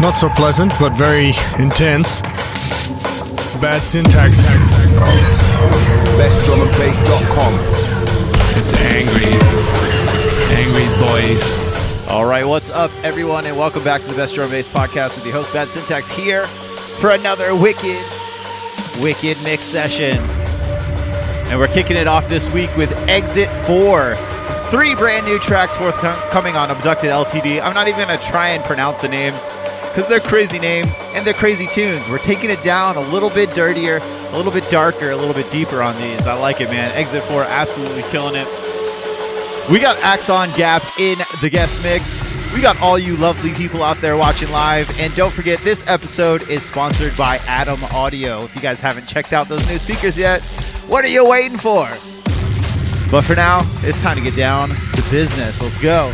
Not 0.00 0.14
so 0.16 0.28
pleasant, 0.28 0.72
but 0.78 0.92
very 0.92 1.32
intense. 1.58 2.20
Bad 3.60 3.82
syntax. 3.82 4.40
BestDrumAndBass.com. 6.14 7.54
It's 8.56 8.72
angry. 8.94 9.34
Angry 10.54 10.86
boys. 11.00 12.08
All 12.08 12.26
right, 12.26 12.44
what's 12.44 12.70
up, 12.70 12.92
everyone, 13.02 13.44
and 13.46 13.56
welcome 13.56 13.82
back 13.82 14.02
to 14.02 14.06
the 14.06 14.14
Best 14.14 14.36
Drum 14.36 14.44
and 14.44 14.52
Bass 14.52 14.68
podcast 14.68 15.16
with 15.16 15.24
your 15.24 15.34
host, 15.34 15.52
Bad 15.52 15.66
Syntax, 15.66 16.10
here 16.16 16.44
for 16.44 17.10
another 17.10 17.54
wicked, 17.54 17.98
wicked 19.02 19.36
mix 19.42 19.64
session. 19.64 20.16
And 21.50 21.58
we're 21.58 21.66
kicking 21.68 21.96
it 21.96 22.06
off 22.06 22.28
this 22.28 22.52
week 22.52 22.74
with 22.76 22.92
Exit 23.08 23.48
4. 23.66 24.37
Three 24.70 24.94
brand 24.94 25.24
new 25.24 25.38
tracks 25.38 25.74
forthcoming 25.78 26.54
on 26.54 26.70
Abducted 26.70 27.08
LTD. 27.08 27.62
I'm 27.62 27.72
not 27.72 27.88
even 27.88 28.06
going 28.06 28.18
to 28.18 28.24
try 28.26 28.48
and 28.48 28.62
pronounce 28.64 29.00
the 29.00 29.08
names 29.08 29.42
because 29.88 30.06
they're 30.08 30.20
crazy 30.20 30.58
names 30.58 30.94
and 31.14 31.26
they're 31.26 31.32
crazy 31.32 31.66
tunes. 31.68 32.06
We're 32.06 32.18
taking 32.18 32.50
it 32.50 32.62
down 32.62 32.96
a 32.96 33.00
little 33.00 33.30
bit 33.30 33.48
dirtier, 33.52 33.96
a 33.96 34.36
little 34.36 34.52
bit 34.52 34.68
darker, 34.68 35.10
a 35.10 35.16
little 35.16 35.32
bit 35.32 35.50
deeper 35.50 35.80
on 35.80 35.96
these. 35.96 36.20
I 36.26 36.34
like 36.34 36.60
it, 36.60 36.68
man. 36.68 36.92
Exit 36.94 37.22
4 37.22 37.44
absolutely 37.44 38.02
killing 38.10 38.34
it. 38.36 38.46
We 39.72 39.80
got 39.80 39.96
Axon 40.02 40.50
Gap 40.54 40.82
in 41.00 41.16
the 41.40 41.48
guest 41.48 41.82
mix. 41.82 42.54
We 42.54 42.60
got 42.60 42.78
all 42.82 42.98
you 42.98 43.16
lovely 43.16 43.54
people 43.54 43.82
out 43.82 43.96
there 44.02 44.18
watching 44.18 44.50
live. 44.50 44.86
And 45.00 45.14
don't 45.14 45.32
forget, 45.32 45.58
this 45.60 45.82
episode 45.86 46.46
is 46.50 46.62
sponsored 46.62 47.16
by 47.16 47.38
Adam 47.46 47.82
Audio. 47.94 48.44
If 48.44 48.54
you 48.54 48.60
guys 48.60 48.80
haven't 48.80 49.06
checked 49.06 49.32
out 49.32 49.48
those 49.48 49.66
new 49.66 49.78
speakers 49.78 50.18
yet, 50.18 50.42
what 50.88 51.06
are 51.06 51.08
you 51.08 51.26
waiting 51.26 51.56
for? 51.56 51.88
But 53.10 53.24
for 53.24 53.34
now, 53.34 53.60
it's 53.82 54.00
time 54.02 54.16
to 54.16 54.22
get 54.22 54.36
down 54.36 54.68
to 54.68 55.02
business. 55.10 55.60
Let's 55.62 55.82
go. 55.82 56.12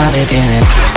I've 0.00 0.14
been 0.14 0.34
in 0.34 0.62
it. 0.62 0.87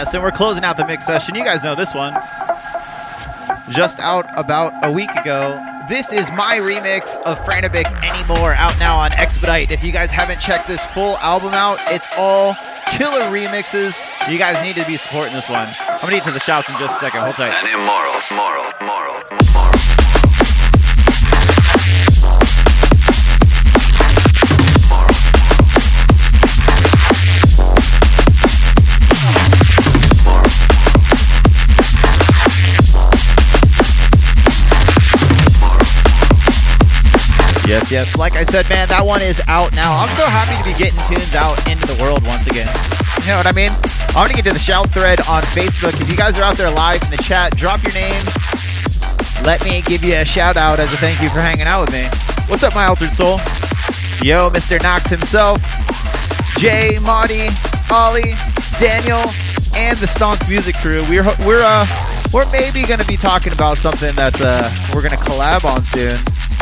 Yes, 0.00 0.14
and 0.14 0.22
we're 0.22 0.30
closing 0.30 0.64
out 0.64 0.78
the 0.78 0.86
mix 0.86 1.04
session. 1.04 1.34
You 1.34 1.44
guys 1.44 1.62
know 1.62 1.74
this 1.74 1.92
one. 1.92 2.14
Just 3.68 4.00
out 4.00 4.24
about 4.34 4.72
a 4.82 4.90
week 4.90 5.14
ago. 5.14 5.62
This 5.90 6.10
is 6.10 6.30
my 6.30 6.56
remix 6.56 7.18
of 7.24 7.38
Franabic 7.40 7.84
Anymore 8.02 8.54
out 8.54 8.78
now 8.78 8.96
on 8.96 9.12
Expedite. 9.12 9.70
If 9.70 9.84
you 9.84 9.92
guys 9.92 10.10
haven't 10.10 10.40
checked 10.40 10.68
this 10.68 10.82
full 10.86 11.18
album 11.18 11.52
out, 11.52 11.80
it's 11.88 12.08
all 12.16 12.54
killer 12.92 13.28
remixes. 13.28 14.00
You 14.32 14.38
guys 14.38 14.64
need 14.64 14.80
to 14.82 14.88
be 14.88 14.96
supporting 14.96 15.34
this 15.34 15.50
one. 15.50 15.68
I'm 15.86 16.00
gonna 16.00 16.12
get 16.12 16.24
to 16.24 16.30
the 16.30 16.40
shouts 16.40 16.70
in 16.70 16.76
just 16.78 16.96
a 16.96 16.98
second. 16.98 17.20
Hold 17.20 17.34
tight. 17.34 17.52
An 17.52 17.68
immoral, 17.68 18.16
moral, 18.32 18.72
moral, 18.80 19.22
moral. 19.28 19.49
Yes, 37.70 37.88
yes. 37.92 38.16
Like 38.16 38.34
I 38.34 38.42
said, 38.42 38.68
man, 38.68 38.88
that 38.88 39.06
one 39.06 39.22
is 39.22 39.40
out 39.46 39.72
now. 39.78 39.94
I'm 39.94 40.10
so 40.18 40.26
happy 40.26 40.58
to 40.58 40.64
be 40.66 40.74
getting 40.74 40.98
tunes 41.06 41.38
out 41.38 41.54
into 41.70 41.86
the 41.86 41.94
world 42.02 42.26
once 42.26 42.42
again. 42.50 42.66
You 43.22 43.30
know 43.30 43.38
what 43.38 43.46
I 43.46 43.54
mean? 43.54 43.70
I'm 44.10 44.26
gonna 44.26 44.34
get 44.34 44.42
to 44.50 44.52
the 44.52 44.58
shout 44.58 44.90
thread 44.90 45.20
on 45.30 45.46
Facebook. 45.54 45.94
If 46.02 46.10
you 46.10 46.16
guys 46.16 46.36
are 46.36 46.42
out 46.42 46.58
there 46.58 46.68
live 46.68 47.00
in 47.04 47.10
the 47.14 47.22
chat, 47.22 47.54
drop 47.54 47.78
your 47.86 47.94
name. 47.94 48.18
Let 49.46 49.62
me 49.62 49.86
give 49.86 50.02
you 50.02 50.18
a 50.18 50.24
shout 50.24 50.56
out 50.56 50.80
as 50.80 50.92
a 50.92 50.96
thank 50.96 51.22
you 51.22 51.30
for 51.30 51.38
hanging 51.38 51.70
out 51.70 51.86
with 51.86 51.94
me. 51.94 52.10
What's 52.50 52.64
up, 52.64 52.74
my 52.74 52.86
altered 52.86 53.14
soul? 53.14 53.38
Yo, 54.18 54.50
Mr. 54.50 54.82
Knox 54.82 55.06
himself, 55.06 55.62
Jay, 56.58 56.98
Marty, 56.98 57.54
Ollie, 57.86 58.34
Daniel, 58.82 59.30
and 59.78 59.94
the 60.02 60.10
Stonks 60.10 60.42
music 60.48 60.74
crew. 60.82 61.06
We're 61.06 61.22
we're 61.46 61.62
uh 61.62 61.86
we're 62.34 62.50
maybe 62.50 62.82
gonna 62.82 63.06
be 63.06 63.16
talking 63.16 63.52
about 63.52 63.78
something 63.78 64.12
that 64.16 64.34
uh 64.42 64.66
we're 64.92 65.06
gonna 65.06 65.22
collab 65.22 65.64
on 65.64 65.84
soon. 65.84 66.18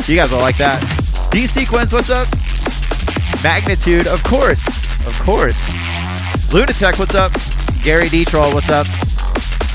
You 0.07 0.16
guys 0.16 0.30
will 0.30 0.38
like 0.38 0.57
that. 0.57 0.80
D 1.30 1.46
sequence, 1.46 1.92
what's 1.92 2.11
up? 2.11 2.26
Magnitude, 3.42 4.07
of 4.07 4.22
course, 4.24 4.66
of 5.07 5.14
course. 5.22 5.61
Lunatech, 6.51 6.99
what's 6.99 7.14
up? 7.14 7.32
Gary 7.84 8.09
D 8.09 8.24
Troll, 8.24 8.53
what's 8.55 8.70
up? 8.70 8.86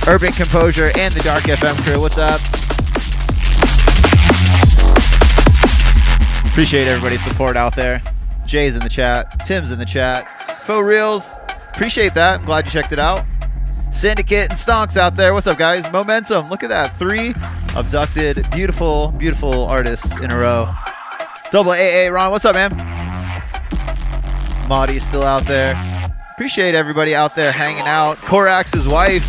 Urban 0.07 0.31
Composure 0.31 0.91
and 0.97 1.13
the 1.13 1.21
Dark 1.21 1.43
FM 1.43 1.75
crew, 1.83 1.99
what's 1.99 2.17
up? 2.17 2.41
Appreciate 6.51 6.87
everybody's 6.87 7.23
support 7.23 7.55
out 7.55 7.75
there. 7.75 8.01
Jay's 8.45 8.75
in 8.75 8.81
the 8.81 8.89
chat, 8.89 9.45
Tim's 9.45 9.71
in 9.71 9.79
the 9.79 9.85
chat, 9.85 10.61
Faux 10.65 10.83
Reels, 10.83 11.31
appreciate 11.73 12.13
that. 12.15 12.39
I'm 12.39 12.45
glad 12.45 12.65
you 12.65 12.71
checked 12.71 12.91
it 12.91 12.99
out. 12.99 13.25
Syndicate 13.91 14.49
and 14.49 14.57
Stonks 14.57 14.97
out 14.97 15.15
there. 15.15 15.33
What's 15.33 15.45
up, 15.45 15.57
guys? 15.59 15.89
Momentum. 15.91 16.49
Look 16.49 16.63
at 16.63 16.69
that. 16.69 16.97
Three 16.97 17.33
abducted, 17.75 18.47
beautiful, 18.51 19.11
beautiful 19.11 19.65
artists 19.65 20.17
in 20.17 20.31
a 20.31 20.37
row. 20.37 20.73
Double 21.51 21.71
AA 21.71 22.07
Ron. 22.09 22.31
What's 22.31 22.45
up, 22.45 22.55
man? 22.55 22.71
Maudie's 24.67 25.05
still 25.05 25.23
out 25.23 25.45
there. 25.45 25.75
Appreciate 26.33 26.75
everybody 26.75 27.13
out 27.13 27.35
there 27.35 27.51
hanging 27.51 27.87
out. 27.87 28.17
Korax's 28.17 28.87
wife 28.87 29.27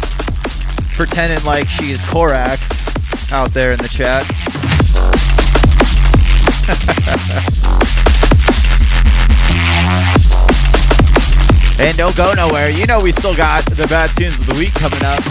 pretending 0.95 1.45
like 1.45 1.69
she's 1.69 1.99
Korax 2.03 3.33
out 3.33 3.53
there 3.53 3.73
in 3.73 3.79
the 3.79 3.89
chat. 3.89 4.25
And 11.77 11.97
don't 11.97 12.15
go 12.15 12.33
nowhere. 12.33 12.71
You 12.71 12.87
know 12.87 13.01
we 13.01 13.11
still 13.11 13.35
got 13.35 13.65
the 13.67 13.87
bad 13.89 14.11
tunes 14.17 14.39
of 14.39 14.47
the 14.47 14.55
week 14.55 14.73
coming 14.75 15.03
up. 15.03 15.25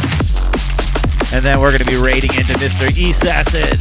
And 1.33 1.43
then 1.43 1.59
we're 1.59 1.71
gonna 1.71 1.83
be 1.85 1.97
raiding 1.97 2.31
into 2.35 2.53
Mr. 2.53 2.87
Assassin. 3.09 3.79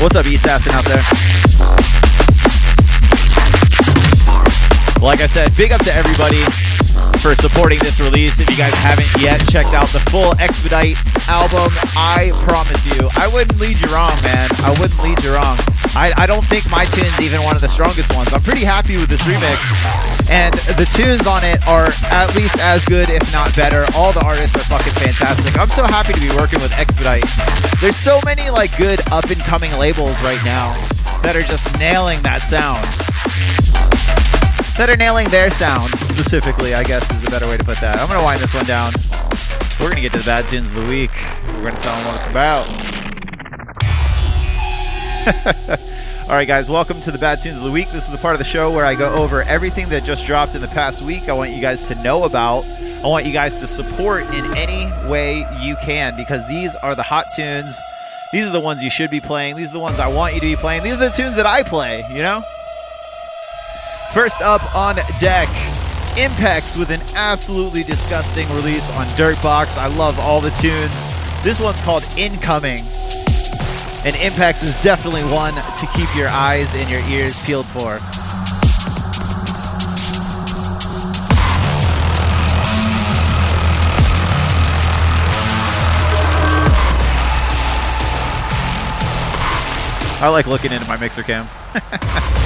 What's 0.00 0.14
up, 0.14 0.26
Assassin 0.26 0.72
out 0.72 0.84
there? 0.84 1.02
Like 5.02 5.20
I 5.20 5.26
said, 5.26 5.56
big 5.56 5.72
up 5.72 5.82
to 5.82 5.92
everybody 5.92 6.44
for 7.24 7.34
supporting 7.34 7.78
this 7.78 7.98
release. 8.00 8.38
If 8.38 8.50
you 8.50 8.56
guys 8.56 8.74
haven't 8.84 9.08
yet 9.16 9.40
checked 9.48 9.72
out 9.72 9.88
the 9.88 10.00
full 10.12 10.36
Expedite 10.36 11.00
album, 11.26 11.72
I 11.96 12.36
promise 12.44 12.84
you, 12.84 13.08
I 13.16 13.32
wouldn't 13.32 13.58
lead 13.58 13.80
you 13.80 13.88
wrong, 13.88 14.12
man. 14.20 14.44
I 14.60 14.76
wouldn't 14.76 15.00
lead 15.00 15.24
you 15.24 15.32
wrong. 15.32 15.56
I, 15.96 16.12
I 16.18 16.26
don't 16.26 16.44
think 16.44 16.68
my 16.68 16.84
tune's 16.84 17.18
even 17.24 17.40
one 17.40 17.56
of 17.56 17.62
the 17.62 17.72
strongest 17.72 18.14
ones. 18.14 18.28
I'm 18.34 18.42
pretty 18.42 18.60
happy 18.60 18.98
with 18.98 19.08
this 19.08 19.22
remix. 19.22 19.56
And 20.28 20.52
the 20.76 20.84
tunes 20.84 21.26
on 21.26 21.44
it 21.44 21.66
are 21.66 21.88
at 22.12 22.28
least 22.36 22.60
as 22.60 22.84
good, 22.84 23.08
if 23.08 23.32
not 23.32 23.56
better. 23.56 23.86
All 23.96 24.12
the 24.12 24.22
artists 24.22 24.54
are 24.60 24.68
fucking 24.68 24.92
fantastic. 24.92 25.56
I'm 25.56 25.70
so 25.70 25.84
happy 25.84 26.12
to 26.12 26.20
be 26.20 26.28
working 26.36 26.60
with 26.60 26.76
Expedite. 26.76 27.24
There's 27.80 27.96
so 27.96 28.20
many 28.26 28.50
like 28.50 28.76
good 28.76 29.00
up 29.08 29.30
and 29.32 29.40
coming 29.40 29.72
labels 29.80 30.20
right 30.20 30.44
now 30.44 30.76
that 31.24 31.36
are 31.36 31.42
just 31.42 31.72
nailing 31.78 32.20
that 32.20 32.42
sound 32.44 32.84
that 34.76 34.90
are 34.90 34.96
nailing 34.96 35.28
their 35.28 35.52
sound 35.52 35.88
specifically, 36.00 36.74
I 36.74 36.82
guess 36.82 37.08
is 37.12 37.22
a 37.22 37.30
better 37.30 37.46
way 37.46 37.56
to 37.56 37.64
put 37.64 37.78
that. 37.78 37.96
I'm 37.98 38.08
going 38.08 38.18
to 38.18 38.24
wind 38.24 38.40
this 38.40 38.52
one 38.52 38.64
down. 38.64 38.92
We're 39.78 39.86
going 39.86 39.96
to 39.96 40.02
get 40.02 40.12
to 40.12 40.18
the 40.18 40.24
bad 40.24 40.48
tunes 40.48 40.66
of 40.66 40.74
the 40.74 40.90
week. 40.90 41.12
We're 41.54 41.60
going 41.60 41.76
to 41.76 41.80
tell 41.80 41.94
them 41.94 42.06
what 42.06 42.16
it's 42.16 42.30
about. 42.30 42.66
All 46.28 46.34
right, 46.34 46.48
guys, 46.48 46.68
welcome 46.68 47.00
to 47.02 47.12
the 47.12 47.18
bad 47.18 47.40
tunes 47.40 47.58
of 47.58 47.62
the 47.62 47.70
week. 47.70 47.88
This 47.92 48.06
is 48.06 48.10
the 48.10 48.18
part 48.18 48.34
of 48.34 48.40
the 48.40 48.44
show 48.44 48.72
where 48.72 48.84
I 48.84 48.96
go 48.96 49.14
over 49.14 49.42
everything 49.42 49.90
that 49.90 50.02
just 50.02 50.26
dropped 50.26 50.56
in 50.56 50.60
the 50.60 50.68
past 50.68 51.02
week. 51.02 51.28
I 51.28 51.34
want 51.34 51.52
you 51.52 51.60
guys 51.60 51.86
to 51.86 51.94
know 52.02 52.24
about. 52.24 52.64
I 52.64 53.06
want 53.06 53.26
you 53.26 53.32
guys 53.32 53.56
to 53.58 53.68
support 53.68 54.24
in 54.34 54.44
any 54.56 54.86
way 55.08 55.46
you 55.60 55.76
can 55.76 56.16
because 56.16 56.46
these 56.48 56.74
are 56.76 56.96
the 56.96 57.02
hot 57.04 57.26
tunes. 57.36 57.78
These 58.32 58.46
are 58.46 58.50
the 58.50 58.60
ones 58.60 58.82
you 58.82 58.90
should 58.90 59.10
be 59.10 59.20
playing. 59.20 59.54
These 59.54 59.70
are 59.70 59.74
the 59.74 59.80
ones 59.80 60.00
I 60.00 60.08
want 60.08 60.34
you 60.34 60.40
to 60.40 60.46
be 60.46 60.56
playing. 60.56 60.82
These 60.82 60.94
are 60.94 61.08
the 61.08 61.10
tunes 61.10 61.36
that 61.36 61.46
I 61.46 61.62
play, 61.62 62.04
you 62.10 62.22
know? 62.22 62.42
First 64.14 64.40
up 64.42 64.72
on 64.76 64.94
deck, 65.18 65.48
Impex 66.14 66.78
with 66.78 66.90
an 66.90 67.00
absolutely 67.16 67.82
disgusting 67.82 68.48
release 68.54 68.88
on 68.90 69.06
Dirtbox. 69.18 69.76
I 69.76 69.88
love 69.88 70.20
all 70.20 70.40
the 70.40 70.50
tunes. 70.50 71.42
This 71.42 71.58
one's 71.58 71.82
called 71.82 72.04
Incoming. 72.16 72.78
And 74.04 74.14
Impex 74.14 74.62
is 74.62 74.80
definitely 74.84 75.24
one 75.24 75.54
to 75.54 75.88
keep 75.94 76.14
your 76.14 76.28
eyes 76.28 76.72
and 76.76 76.88
your 76.88 77.00
ears 77.08 77.42
peeled 77.42 77.66
for. 77.66 77.98
I 90.22 90.28
like 90.28 90.46
looking 90.46 90.70
into 90.70 90.86
my 90.86 90.96
mixer 90.98 91.24
cam. 91.24 91.48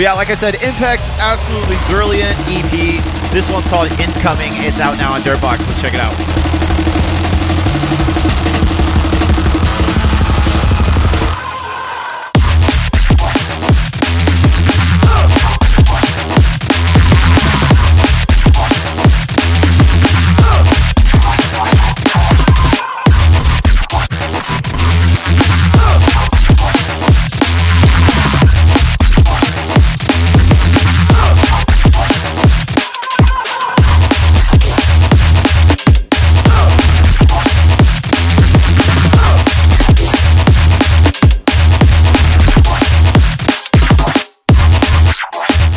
But 0.00 0.04
yeah, 0.04 0.12
like 0.14 0.30
I 0.30 0.34
said, 0.34 0.54
Impex 0.54 1.10
absolutely 1.18 1.76
brilliant 1.86 2.34
EP. 2.48 3.04
This 3.34 3.52
one's 3.52 3.68
called 3.68 3.92
Incoming. 4.00 4.52
It's 4.64 4.80
out 4.80 4.96
now 4.96 5.12
on 5.12 5.20
Dirtbox. 5.20 5.58
Let's 5.58 5.78
check 5.78 5.92
it 5.92 6.00
out. 6.00 6.69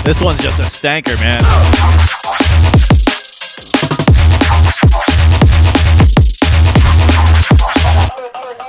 This 0.03 0.19
one's 0.19 0.43
just 0.43 0.59
a 0.59 0.67
stanker, 0.67 1.15
man. 1.15 1.39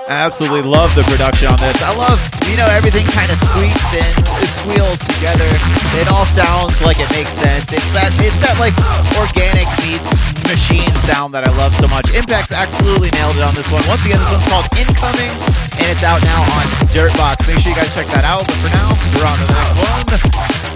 Absolutely 0.07 0.62
love 0.62 0.95
the 0.95 1.03
production 1.11 1.51
on 1.51 1.59
this. 1.59 1.82
I 1.82 1.91
love, 1.99 2.22
you 2.47 2.55
know, 2.55 2.70
everything 2.70 3.03
kind 3.11 3.26
of 3.35 3.39
squeaks 3.51 3.82
and 3.99 4.14
it 4.39 4.47
squeals 4.47 5.03
together. 5.03 5.51
It 5.99 6.07
all 6.07 6.22
sounds 6.22 6.78
like 6.87 7.03
it 7.03 7.11
makes 7.11 7.35
sense. 7.35 7.66
It's 7.74 7.91
that, 7.99 8.14
it's 8.22 8.39
that 8.39 8.55
like 8.62 8.78
organic 9.18 9.66
meets 9.82 10.07
machine 10.47 10.87
sound 11.03 11.35
that 11.35 11.43
I 11.43 11.53
love 11.59 11.74
so 11.74 11.91
much. 11.91 12.07
Impex 12.14 12.55
absolutely 12.55 13.11
nailed 13.18 13.35
it 13.35 13.43
on 13.43 13.59
this 13.59 13.66
one. 13.74 13.82
Once 13.91 14.07
again, 14.07 14.22
this 14.22 14.30
one's 14.30 14.47
called 14.47 14.70
Incoming 14.78 15.35
and 15.82 15.87
it's 15.91 16.07
out 16.07 16.22
now 16.22 16.47
on 16.62 16.64
Dirtbox. 16.95 17.43
Make 17.51 17.59
sure 17.59 17.74
you 17.74 17.78
guys 17.80 17.91
check 17.91 18.07
that 18.14 18.22
out. 18.22 18.47
But 18.47 18.59
for 18.62 18.70
now, 18.70 18.95
we're 19.18 19.26
on 19.26 19.35
to 19.35 19.47
the 19.51 19.57
next 19.59 19.74
one. 19.82 20.74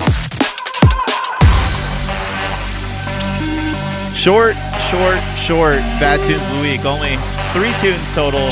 Short, 4.19 4.59
short, 4.91 5.23
short 5.39 5.79
bad 6.03 6.19
tunes 6.27 6.43
of 6.43 6.59
the 6.59 6.62
week. 6.66 6.83
Only 6.83 7.14
three 7.55 7.71
tunes 7.79 8.03
total. 8.11 8.51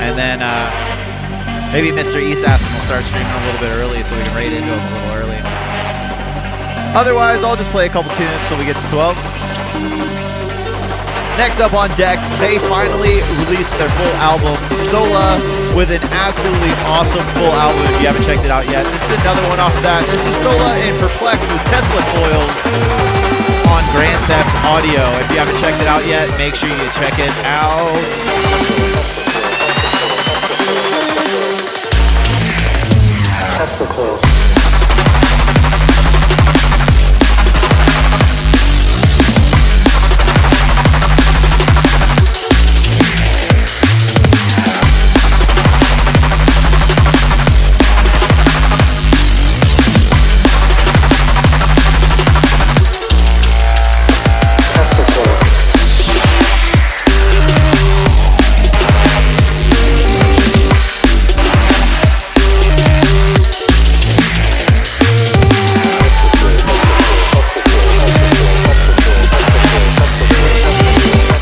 And 0.00 0.16
then 0.16 0.40
uh, 0.40 0.72
maybe 1.68 1.92
Mr. 1.92 2.16
East 2.16 2.40
Assassin 2.40 2.72
will 2.72 2.80
start 2.88 3.04
streaming 3.04 3.28
a 3.28 3.42
little 3.44 3.60
bit 3.60 3.76
early 3.76 4.00
so 4.00 4.16
we 4.16 4.24
can 4.24 4.32
raid 4.32 4.56
into 4.56 4.64
him 4.64 4.80
a 4.80 4.88
little 4.88 5.20
early. 5.20 5.40
Otherwise, 6.96 7.44
I'll 7.44 7.60
just 7.60 7.76
play 7.76 7.84
a 7.84 7.92
couple 7.92 8.08
tunes 8.16 8.40
till 8.48 8.56
we 8.56 8.64
get 8.64 8.72
to 8.72 8.88
12. 8.88 9.12
Next 11.36 11.60
up 11.60 11.76
on 11.76 11.92
deck, 12.00 12.16
they 12.40 12.56
finally 12.64 13.20
released 13.44 13.76
their 13.76 13.92
full 14.00 14.14
album, 14.16 14.56
Sola, 14.88 15.44
with 15.76 15.92
an 15.92 16.00
absolutely 16.08 16.72
awesome 16.88 17.26
full 17.36 17.52
album 17.52 17.84
if 17.92 18.00
you 18.00 18.08
haven't 18.08 18.24
checked 18.24 18.48
it 18.48 18.50
out 18.50 18.64
yet. 18.72 18.88
This 18.96 19.04
is 19.12 19.20
another 19.28 19.44
one 19.52 19.60
off 19.60 19.76
of 19.76 19.84
that. 19.84 20.08
This 20.08 20.24
is 20.24 20.32
Sola 20.40 20.72
and 20.80 20.96
Perplex 20.96 21.44
with 21.52 21.60
Tesla 21.68 22.00
Coils 22.16 23.33
on 23.68 23.84
Grand 23.92 24.24
Theft 24.26 24.54
Audio. 24.64 25.02
If 25.20 25.30
you 25.30 25.38
haven't 25.38 25.58
checked 25.60 25.80
it 25.80 25.86
out 25.86 26.06
yet, 26.06 26.28
make 26.38 26.54
sure 26.54 26.68
you 26.68 26.88
check 26.92 27.18
it 27.18 27.32
out. 27.44 27.94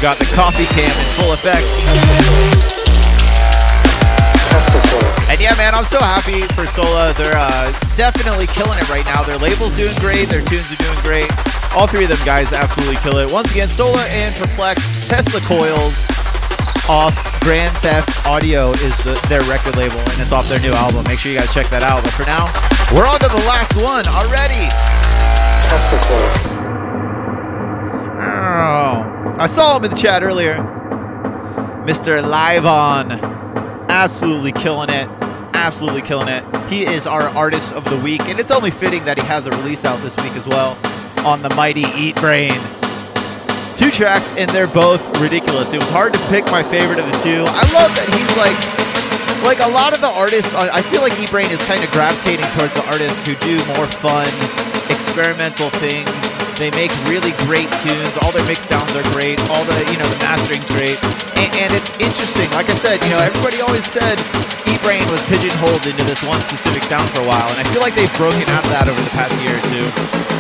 Got 0.03 0.19
the 0.19 0.27
coffee 0.35 0.67
cam 0.67 0.91
in 0.91 1.07
full 1.15 1.33
effect. 1.33 1.63
And 5.31 5.41
yeah, 5.41 5.55
man, 5.55 5.77
I'm 5.77 5.85
so 5.85 6.01
happy 6.01 6.43
for 6.59 6.67
Sola. 6.67 7.15
They're 7.17 7.39
uh, 7.39 7.71
definitely 7.95 8.49
killing 8.49 8.79
it 8.83 8.91
right 8.91 9.05
now. 9.07 9.23
Their 9.23 9.39
label's 9.39 9.77
doing 9.77 9.95
great. 10.01 10.29
Their 10.29 10.43
tunes 10.43 10.73
are 10.73 10.83
doing 10.83 10.99
great. 11.07 11.31
All 11.79 11.87
three 11.87 12.03
of 12.03 12.11
them 12.11 12.19
guys 12.27 12.53
absolutely 12.53 12.97
kill 12.97 13.19
it. 13.19 13.31
Once 13.31 13.53
again, 13.53 13.69
Sola 13.69 14.03
and 14.11 14.35
Perplex, 14.35 15.09
Tesla 15.09 15.41
Coils 15.41 16.03
off 16.91 17.15
Grand 17.41 17.71
Theft 17.79 18.27
Audio 18.27 18.73
is 18.83 18.97
the, 19.05 19.15
their 19.29 19.43
record 19.43 19.77
label, 19.77 20.01
and 20.01 20.19
it's 20.19 20.33
off 20.33 20.49
their 20.49 20.61
new 20.61 20.73
album. 20.73 21.05
Make 21.07 21.21
sure 21.21 21.31
you 21.31 21.39
guys 21.39 21.55
check 21.55 21.71
that 21.71 21.85
out. 21.85 22.03
But 22.03 22.13
for 22.13 22.27
now, 22.27 22.51
we're 22.91 23.07
on 23.07 23.21
to 23.21 23.29
the 23.31 23.45
last 23.47 23.79
one 23.79 24.07
already. 24.11 24.67
Oh, 25.71 26.52
I 28.45 29.47
saw 29.47 29.77
him 29.77 29.85
in 29.85 29.91
the 29.91 29.97
chat 29.97 30.23
earlier. 30.23 30.57
Mr. 31.87 32.23
Live 32.23 32.67
On. 32.67 33.11
Absolutely 33.91 34.53
killing 34.53 34.91
it. 34.91 35.09
Absolutely 35.55 36.03
killing 36.03 36.29
it. 36.29 36.45
He 36.71 36.85
is 36.87 37.07
our 37.07 37.23
artist 37.23 37.73
of 37.73 37.85
the 37.85 37.97
week, 37.97 38.23
and 38.23 38.41
it's 38.41 38.51
only 38.51 38.71
fitting 38.71 39.05
that 39.05 39.19
he 39.19 39.25
has 39.27 39.47
a 39.47 39.51
release 39.51 39.85
out 39.85 40.03
this 40.03 40.17
week 40.17 40.33
as 40.33 40.47
well 40.47 40.79
on 41.27 41.43
the 41.43 41.51
mighty 41.51 41.85
Eat 41.95 42.17
Brain. 42.17 42.61
Two 43.75 43.91
tracks, 43.91 44.33
and 44.33 44.51
they're 44.51 44.67
both 44.67 45.03
ridiculous. 45.21 45.73
It 45.73 45.81
was 45.81 45.91
hard 45.91 46.13
to 46.13 46.19
pick 46.29 46.45
my 46.47 46.63
favorite 46.63 46.99
of 46.99 47.07
the 47.07 47.19
two. 47.23 47.45
I 47.47 47.63
love 47.73 47.91
that 47.95 48.07
he's 48.11 48.37
like, 48.37 48.59
like 49.45 49.61
a 49.67 49.73
lot 49.73 49.93
of 49.93 50.01
the 50.01 50.11
artists. 50.11 50.55
I 50.55 50.79
I 50.79 50.83
feel 50.83 51.01
like 51.01 51.19
Eat 51.19 51.31
Brain 51.31 51.51
is 51.51 51.65
kind 51.67 51.83
of 51.83 51.91
gravitating 51.93 52.47
towards 52.59 52.75
the 52.75 52.85
artists 52.87 53.27
who 53.27 53.35
do 53.37 53.57
more 53.75 53.87
fun, 53.87 54.27
experimental 54.91 55.69
things. 55.79 56.32
They 56.63 56.71
make 56.79 56.95
really 57.11 57.35
great 57.43 57.67
tunes. 57.83 58.15
All 58.23 58.31
their 58.31 58.47
mix 58.47 58.71
downs 58.71 58.95
are 58.95 59.03
great. 59.11 59.35
All 59.51 59.67
the 59.67 59.75
you 59.91 59.99
know 59.99 60.07
the 60.07 60.21
mastering's 60.23 60.71
great, 60.71 60.95
and, 61.35 61.51
and 61.59 61.71
it's 61.75 61.91
interesting. 61.99 62.47
Like 62.55 62.71
I 62.71 62.79
said, 62.79 63.03
you 63.03 63.11
know 63.11 63.19
everybody 63.19 63.59
always 63.59 63.83
said 63.83 64.15
Eat 64.71 64.79
Brain 64.87 65.03
was 65.11 65.19
pigeonholed 65.27 65.83
into 65.91 66.07
this 66.07 66.23
one 66.23 66.41
specific 66.43 66.85
sound 66.85 67.11
for 67.11 67.19
a 67.19 67.27
while, 67.27 67.51
and 67.51 67.59
I 67.59 67.67
feel 67.75 67.83
like 67.83 67.99
they've 67.99 68.15
broken 68.15 68.47
out 68.55 68.63
of 68.63 68.71
that 68.71 68.87
over 68.87 68.95
the 68.95 69.11
past 69.11 69.35
year 69.43 69.59
or 69.59 69.65
two. 69.75 69.87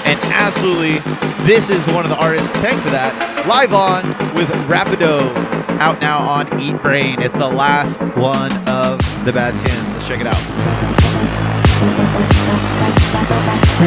And 0.06 0.14
absolutely, 0.30 1.02
this 1.42 1.70
is 1.74 1.90
one 1.90 2.06
of 2.06 2.10
the 2.14 2.22
artists. 2.22 2.54
Thank 2.62 2.80
for 2.82 2.90
that. 2.94 3.10
Live 3.50 3.74
on 3.74 4.06
with 4.38 4.46
Rapido, 4.70 5.34
out 5.82 6.00
now 6.00 6.22
on 6.22 6.46
Eat 6.62 6.80
Brain. 6.82 7.20
It's 7.20 7.34
the 7.34 7.50
last 7.50 7.98
one 8.14 8.54
of 8.70 9.02
the 9.26 9.32
bad 9.34 9.58
tunes. 9.58 9.88
Let's 9.90 10.06
check 10.06 10.20
it 10.20 10.30
out. 10.30 11.61
You'll 11.82 11.90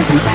be 0.03 0.25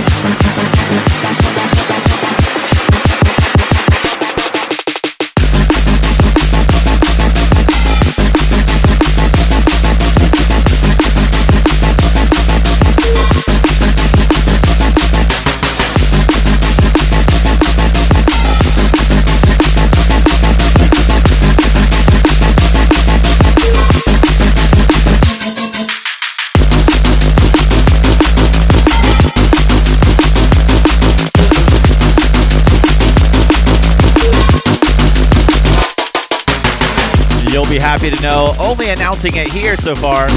happy 37.90 38.06
to 38.06 38.22
know, 38.22 38.54
only 38.62 38.86
announcing 38.94 39.34
it 39.34 39.50
here 39.50 39.74
so 39.74 39.98
far, 39.98 40.30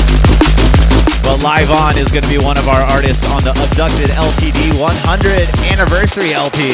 but 1.21 1.37
Live 1.45 1.69
On 1.69 1.93
is 2.01 2.09
going 2.09 2.25
to 2.25 2.33
be 2.33 2.41
one 2.41 2.57
of 2.57 2.65
our 2.65 2.81
artists 2.89 3.29
on 3.29 3.45
the 3.45 3.53
Abducted 3.53 4.09
LTD 4.09 4.73
100 4.81 4.89
anniversary 5.69 6.33
LP. 6.33 6.73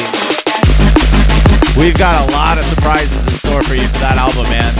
We've 1.76 1.92
got 2.00 2.16
a 2.24 2.32
lot 2.32 2.56
of 2.56 2.64
surprises 2.64 3.12
in 3.12 3.36
store 3.44 3.60
for 3.60 3.76
you 3.76 3.84
for 3.92 4.08
that 4.08 4.16
album, 4.16 4.48
man. 4.48 4.72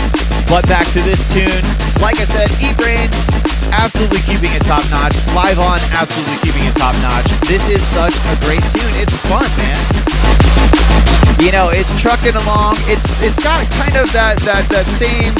But 0.49 0.65
back 0.65 0.89
to 0.97 1.05
this 1.05 1.21
tune. 1.29 1.61
Like 2.01 2.17
I 2.17 2.25
said, 2.25 2.49
Eatbrain, 2.57 3.05
absolutely 3.69 4.25
keeping 4.25 4.49
it 4.57 4.65
top 4.65 4.81
notch. 4.89 5.13
Live 5.37 5.61
On, 5.61 5.77
absolutely 5.93 6.41
keeping 6.41 6.65
it 6.65 6.73
top 6.81 6.97
notch. 7.05 7.29
This 7.45 7.69
is 7.69 7.77
such 7.85 8.17
a 8.25 8.35
great 8.41 8.65
tune. 8.73 8.95
It's 8.97 9.13
fun, 9.29 9.45
man. 9.61 9.77
You 11.45 11.53
know, 11.53 11.69
it's 11.69 11.93
trucking 12.01 12.33
along. 12.33 12.81
It's 12.89 13.21
it's 13.21 13.37
got 13.37 13.69
kind 13.77 14.01
of 14.01 14.09
that 14.17 14.41
that 14.49 14.65
that 14.73 14.89
same 14.97 15.33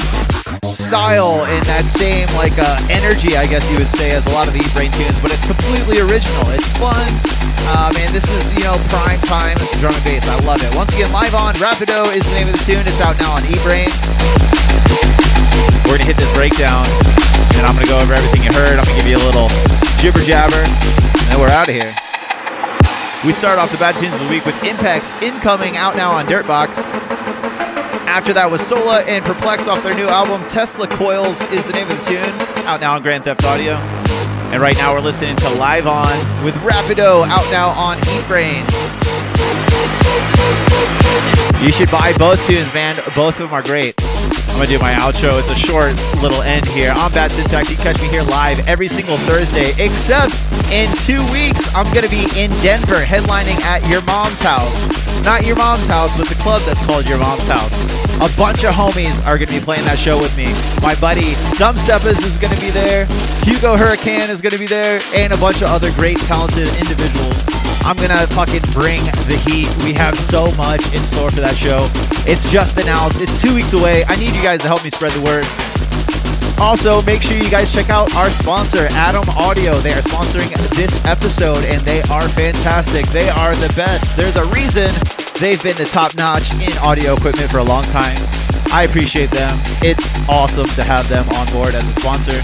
style 0.73 1.43
and 1.51 1.63
that 1.67 1.85
same 1.87 2.27
like 2.39 2.55
uh, 2.55 2.79
energy, 2.87 3.35
I 3.35 3.45
guess 3.47 3.67
you 3.71 3.77
would 3.77 3.91
say, 3.91 4.11
as 4.15 4.23
a 4.27 4.33
lot 4.33 4.47
of 4.47 4.53
the 4.55 4.63
Eatbrain 4.63 4.91
tunes, 4.95 5.15
but 5.19 5.31
it's 5.31 5.43
completely 5.43 5.99
original. 5.99 6.47
It's 6.55 6.67
fun. 6.79 7.07
Um, 7.71 7.93
and 7.95 8.09
this 8.11 8.25
is, 8.25 8.43
you 8.57 8.65
know, 8.65 8.75
prime 8.89 9.21
time 9.29 9.55
drum 9.79 9.93
and 9.93 10.05
bass. 10.05 10.25
I 10.27 10.39
love 10.43 10.59
it. 10.63 10.71
Once 10.75 10.91
again, 10.97 11.11
live 11.13 11.35
on 11.37 11.53
Rapido 11.61 12.09
is 12.11 12.25
the 12.25 12.35
name 12.35 12.49
of 12.49 12.55
the 12.57 12.63
tune. 12.65 12.83
It's 12.83 12.99
out 12.99 13.15
now 13.21 13.31
on 13.37 13.43
Eatbrain. 13.47 13.91
We're 15.87 15.99
gonna 15.99 16.09
hit 16.09 16.17
this 16.17 16.31
breakdown, 16.33 16.83
and 17.59 17.63
I'm 17.67 17.75
gonna 17.75 17.87
go 17.87 17.99
over 17.99 18.15
everything 18.15 18.43
you 18.43 18.51
heard. 18.51 18.75
I'm 18.79 18.87
gonna 18.87 18.99
give 18.99 19.07
you 19.07 19.19
a 19.19 19.25
little 19.27 19.47
jibber 20.01 20.23
jabber, 20.23 20.59
and 20.59 21.27
then 21.29 21.37
we're 21.39 21.53
out 21.53 21.69
of 21.69 21.75
here. 21.75 21.93
We 23.23 23.33
start 23.33 23.59
off 23.59 23.71
the 23.71 23.77
bad 23.77 23.95
tunes 23.99 24.13
of 24.13 24.19
the 24.19 24.29
week 24.29 24.45
with 24.45 24.55
Impex 24.65 25.21
incoming 25.21 25.77
out 25.77 25.95
now 25.95 26.11
on 26.11 26.25
Dirtbox. 26.25 27.30
After 28.11 28.33
that 28.33 28.51
was 28.51 28.59
Sola 28.59 29.03
and 29.03 29.23
Perplex 29.23 29.69
off 29.69 29.85
their 29.85 29.95
new 29.95 30.09
album 30.09 30.45
Tesla 30.49 30.85
Coils 30.85 31.39
is 31.43 31.65
the 31.65 31.71
name 31.71 31.89
of 31.89 31.97
the 31.97 32.03
tune 32.03 32.67
out 32.67 32.81
now 32.81 32.95
on 32.95 33.01
Grand 33.01 33.23
Theft 33.23 33.45
Audio. 33.45 33.75
And 34.51 34.61
right 34.61 34.75
now 34.75 34.93
we're 34.93 34.99
listening 34.99 35.37
to 35.37 35.49
Live 35.51 35.87
On 35.87 36.11
with 36.43 36.53
Rapido 36.55 37.25
out 37.25 37.49
now 37.51 37.69
on 37.69 37.97
Eat 37.99 38.27
Brain. 38.27 38.65
You 41.63 41.71
should 41.71 41.89
buy 41.89 42.11
both 42.19 42.45
tunes, 42.45 42.71
man. 42.73 42.97
Both 43.15 43.39
of 43.39 43.47
them 43.47 43.53
are 43.53 43.63
great. 43.63 43.95
I'm 44.51 44.59
gonna 44.59 44.67
do 44.67 44.79
my 44.79 44.93
outro. 44.99 45.39
It's 45.39 45.49
a 45.49 45.55
short 45.55 45.95
little 46.21 46.41
end 46.43 46.65
here. 46.67 46.91
I'm 46.95 47.11
Bad 47.11 47.31
Syntax. 47.31 47.71
You 47.71 47.77
catch 47.77 48.01
me 48.01 48.09
here 48.09 48.23
live 48.23 48.67
every 48.67 48.87
single 48.87 49.15
Thursday, 49.25 49.71
except 49.83 50.35
in 50.71 50.91
two 51.07 51.23
weeks, 51.31 51.73
I'm 51.73 51.87
gonna 51.95 52.11
be 52.11 52.27
in 52.35 52.51
Denver 52.59 52.99
headlining 52.99 53.59
at 53.63 53.81
your 53.87 54.01
mom's 54.03 54.41
house. 54.41 54.75
Not 55.23 55.45
your 55.45 55.55
mom's 55.55 55.87
house, 55.87 56.15
but 56.17 56.27
the 56.27 56.35
club 56.35 56.61
that's 56.63 56.83
called 56.85 57.07
your 57.07 57.17
mom's 57.17 57.47
house. 57.47 57.73
A 58.19 58.29
bunch 58.37 58.63
of 58.63 58.75
homies 58.75 59.15
are 59.25 59.37
gonna 59.37 59.51
be 59.51 59.63
playing 59.63 59.85
that 59.85 59.97
show 59.97 60.17
with 60.19 60.35
me. 60.35 60.51
My 60.83 60.95
buddy 60.99 61.33
Dumbsteppers 61.55 62.19
is 62.21 62.37
gonna 62.37 62.59
be 62.59 62.69
there. 62.69 63.05
Hugo 63.47 63.77
Hurricane 63.77 64.29
is 64.29 64.41
gonna 64.41 64.59
be 64.59 64.67
there, 64.67 65.01
and 65.15 65.33
a 65.33 65.37
bunch 65.37 65.61
of 65.61 65.69
other 65.69 65.91
great 65.93 66.17
talented 66.27 66.67
individuals. 66.75 67.60
I'm 67.83 67.95
gonna 67.97 68.27
fucking 68.37 68.61
bring 68.71 69.01
the 69.27 69.37
heat. 69.45 69.67
We 69.83 69.93
have 69.93 70.17
so 70.17 70.51
much 70.55 70.85
in 70.93 71.01
store 71.01 71.29
for 71.29 71.41
that 71.41 71.55
show. 71.55 71.89
It's 72.29 72.49
just 72.49 72.77
announced. 72.77 73.21
It's 73.21 73.41
two 73.41 73.53
weeks 73.53 73.73
away. 73.73 74.03
I 74.07 74.15
need 74.15 74.35
you 74.35 74.43
guys 74.43 74.61
to 74.61 74.67
help 74.67 74.83
me 74.83 74.89
spread 74.89 75.11
the 75.11 75.21
word. 75.21 75.45
Also, 76.61 77.01
make 77.09 77.23
sure 77.23 77.35
you 77.35 77.49
guys 77.49 77.73
check 77.73 77.89
out 77.89 78.13
our 78.13 78.29
sponsor, 78.29 78.85
Adam 78.93 79.25
Audio. 79.33 79.73
They 79.81 79.93
are 79.97 80.05
sponsoring 80.05 80.53
this 80.77 80.93
episode 81.05 81.65
and 81.65 81.81
they 81.81 82.01
are 82.13 82.29
fantastic. 82.37 83.07
They 83.09 83.29
are 83.29 83.55
the 83.57 83.73
best. 83.73 84.15
There's 84.15 84.37
a 84.37 84.45
reason 84.53 84.93
they've 85.41 85.61
been 85.63 85.75
the 85.75 85.89
top 85.89 86.13
notch 86.15 86.53
in 86.61 86.71
audio 86.85 87.17
equipment 87.17 87.49
for 87.49 87.57
a 87.57 87.63
long 87.65 87.83
time. 87.89 88.17
I 88.71 88.85
appreciate 88.87 89.31
them. 89.31 89.57
It's 89.81 90.05
awesome 90.29 90.69
to 90.77 90.83
have 90.83 91.09
them 91.09 91.27
on 91.33 91.49
board 91.51 91.73
as 91.73 91.81
a 91.81 91.99
sponsor. 91.99 92.37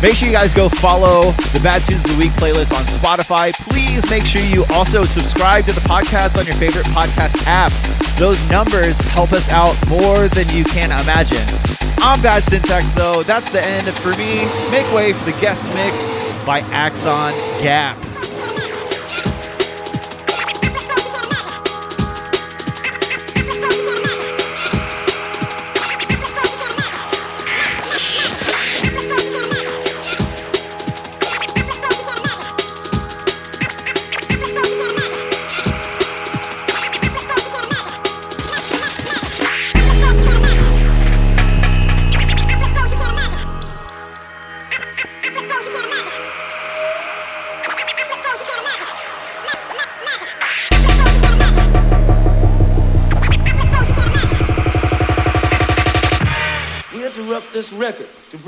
Make 0.00 0.14
sure 0.14 0.28
you 0.28 0.34
guys 0.34 0.54
go 0.54 0.68
follow 0.68 1.32
the 1.52 1.60
Bad 1.60 1.82
Tunes 1.82 2.04
of 2.04 2.12
the 2.12 2.18
Week 2.18 2.30
playlist 2.32 2.72
on 2.72 2.84
Spotify. 2.84 3.52
Please 3.68 4.08
make 4.08 4.22
sure 4.22 4.40
you 4.42 4.64
also 4.74 5.02
subscribe 5.02 5.64
to 5.64 5.72
the 5.72 5.80
podcast 5.80 6.38
on 6.38 6.46
your 6.46 6.54
favorite 6.54 6.86
podcast 6.86 7.42
app. 7.48 7.72
Those 8.16 8.38
numbers 8.48 8.98
help 9.10 9.32
us 9.32 9.50
out 9.50 9.74
more 9.88 10.28
than 10.28 10.48
you 10.50 10.62
can 10.62 10.92
imagine. 11.02 11.42
I'm 11.98 12.22
Bad 12.22 12.44
Syntax, 12.44 12.88
though. 12.90 13.24
That's 13.24 13.50
the 13.50 13.66
end 13.66 13.88
for 13.88 14.10
me. 14.10 14.46
Make 14.70 14.86
way 14.94 15.12
for 15.14 15.24
the 15.24 15.36
guest 15.40 15.64
mix 15.74 15.96
by 16.46 16.60
Axon 16.70 17.32
Gap. 17.60 18.07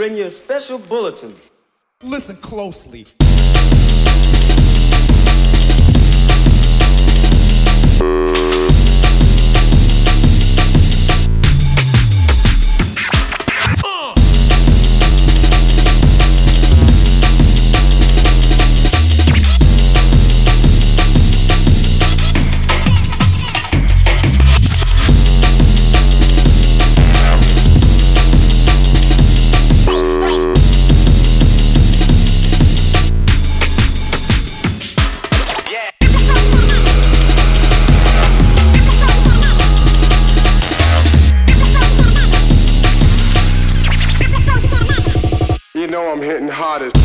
Bring 0.01 0.17
you 0.17 0.25
a 0.25 0.31
special 0.31 0.79
bulletin. 0.79 1.37
Listen 2.03 2.35
closely. 2.37 3.05
I'm 46.21 46.27
hitting 46.27 46.49
hardest. 46.49 47.00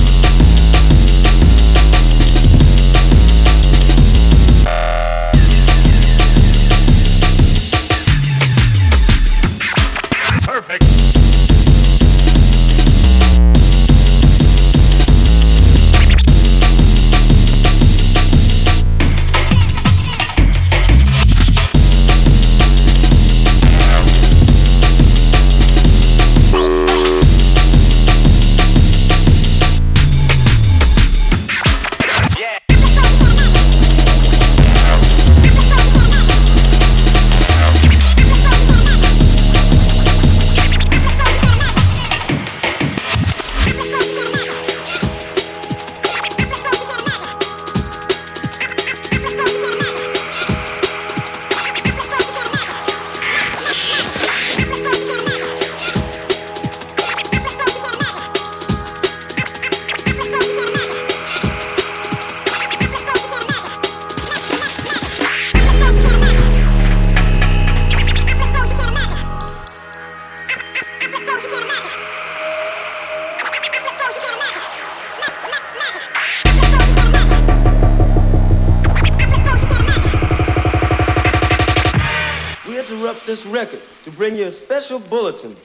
Special 84.85 84.99
bulletin. 85.09 85.57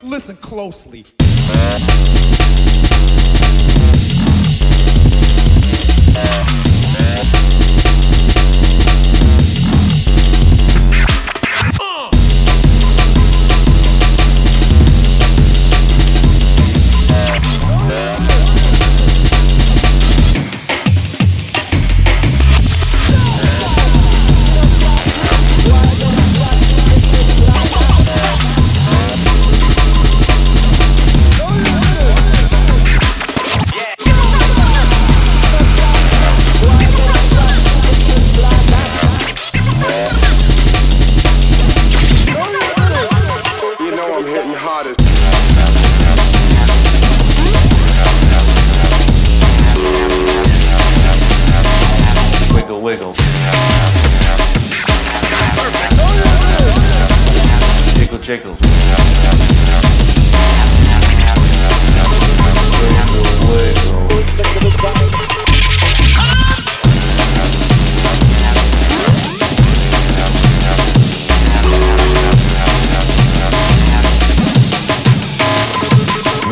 Listen 0.00 0.36
closely. 0.36 1.04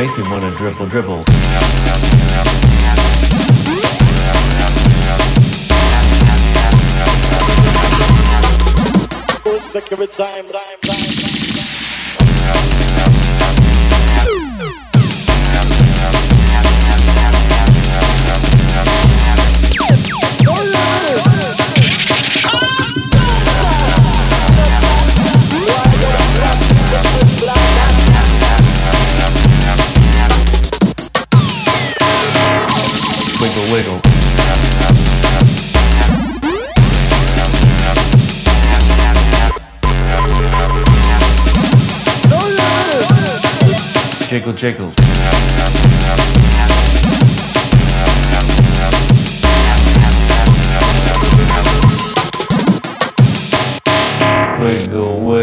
makes 0.03 0.19
me 0.19 0.25
want 0.25 0.43
to 0.43 0.51
dribble, 0.59 0.87
dribble. 0.87 1.25
Time, 10.13 10.49
time, 10.49 10.79
time, 10.83 10.99
time. 12.53 12.82
Jiggle, 44.43 44.55
jiggle. 44.55 44.93
Wiggle, 54.61 55.21
wiggle. 55.21 55.42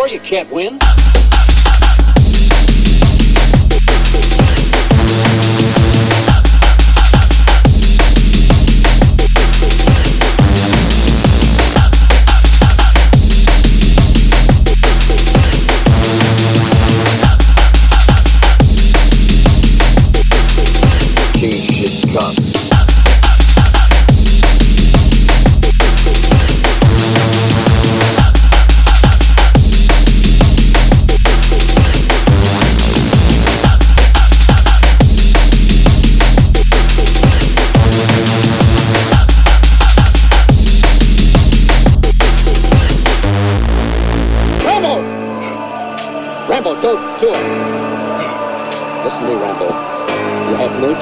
score, 0.00 0.08
you 0.08 0.20
can't 0.20 0.50
win. 0.50 0.89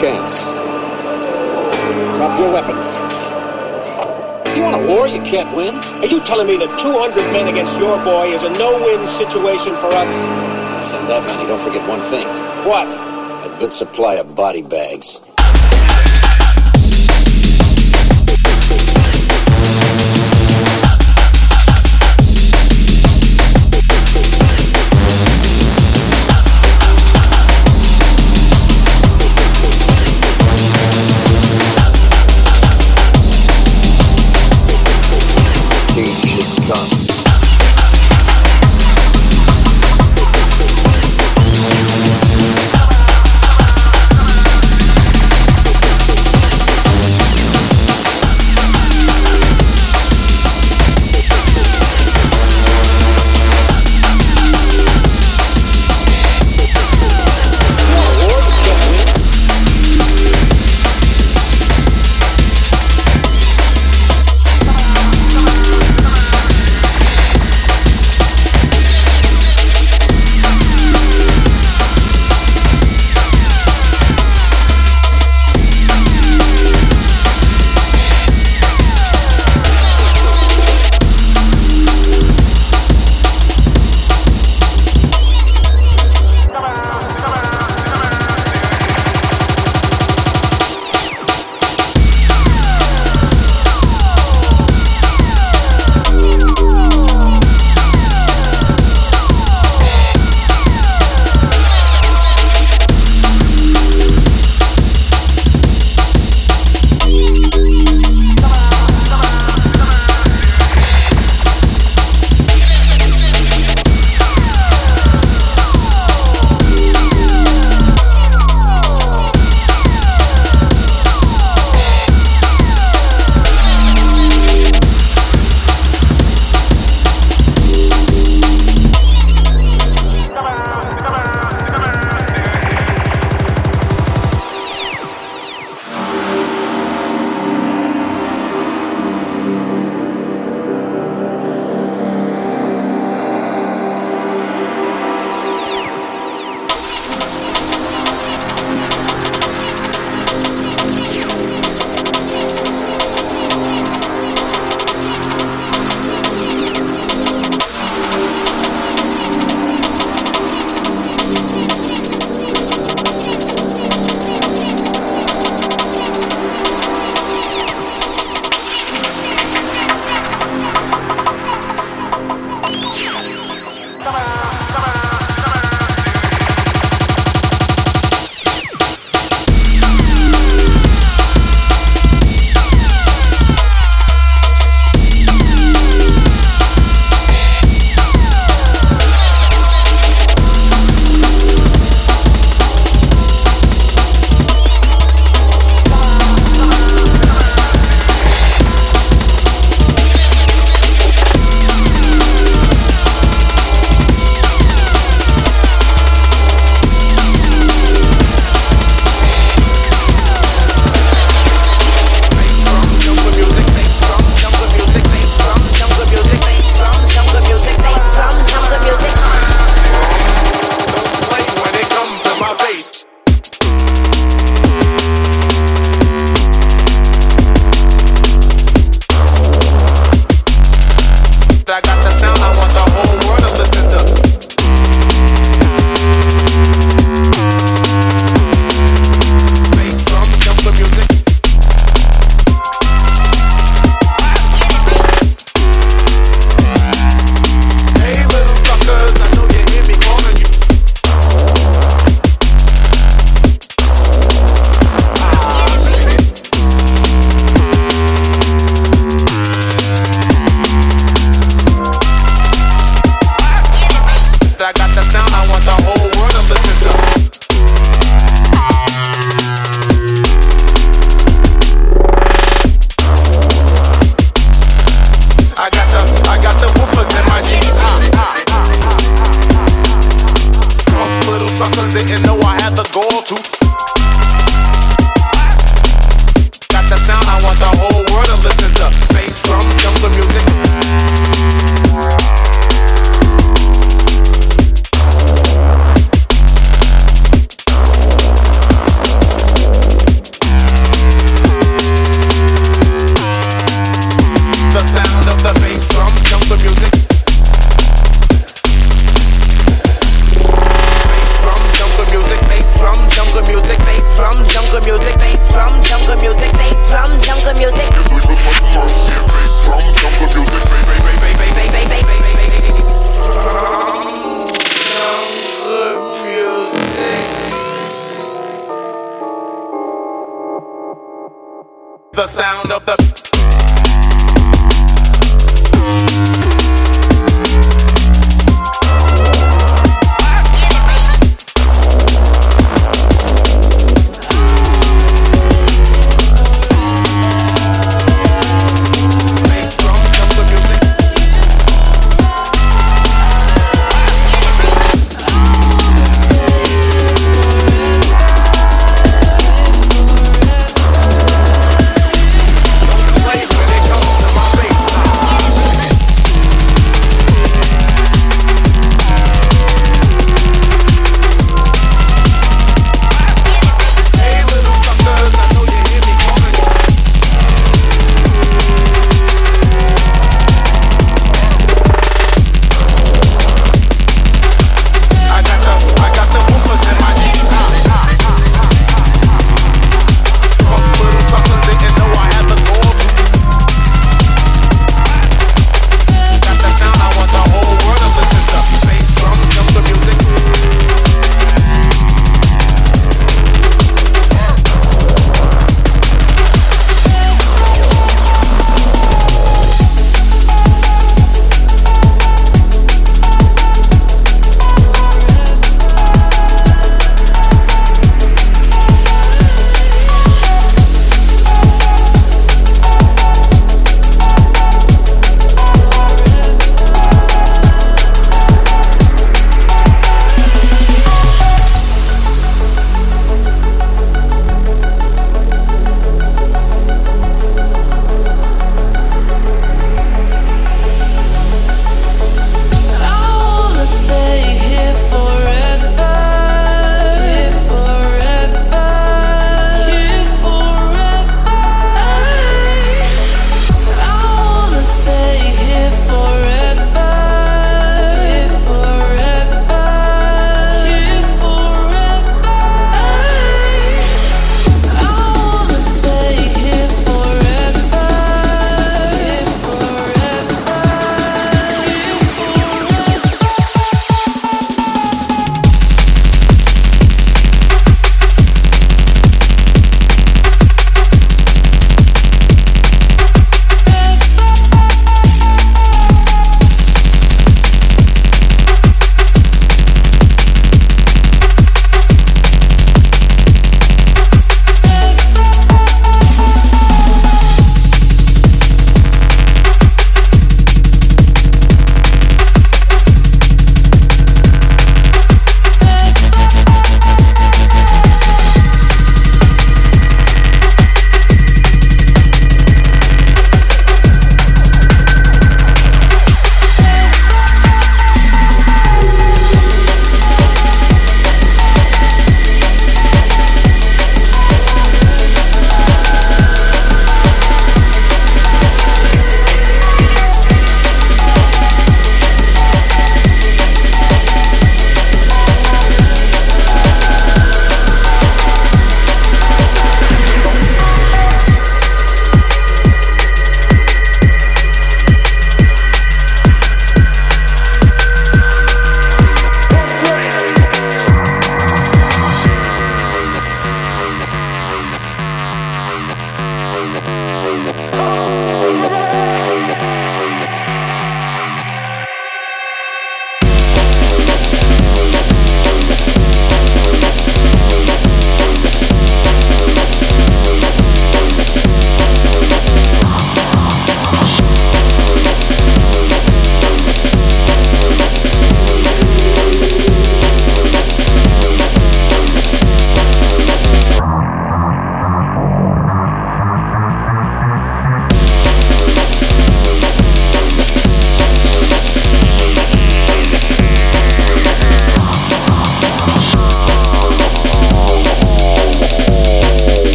Chance. 0.00 0.56
Drop 2.16 2.38
your 2.38 2.50
weapon. 2.50 2.74
You 4.56 4.62
want 4.62 4.82
a 4.82 4.88
war 4.88 5.06
you 5.06 5.20
can't 5.22 5.54
win? 5.54 5.74
Are 6.00 6.06
you 6.06 6.20
telling 6.20 6.46
me 6.46 6.56
that 6.56 6.80
200 6.80 7.32
men 7.32 7.48
against 7.48 7.76
your 7.76 8.02
boy 8.02 8.28
is 8.28 8.42
a 8.42 8.50
no-win 8.58 9.06
situation 9.06 9.76
for 9.76 9.88
us? 9.92 10.08
Send 10.88 11.06
that 11.06 11.22
money. 11.28 11.46
Don't 11.46 11.60
forget 11.60 11.86
one 11.86 12.00
thing. 12.00 12.26
What? 12.64 12.88
A 13.44 13.54
good 13.60 13.74
supply 13.74 14.14
of 14.14 14.34
body 14.34 14.62
bags. 14.62 15.20